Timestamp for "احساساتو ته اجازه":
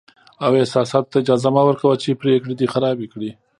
0.61-1.47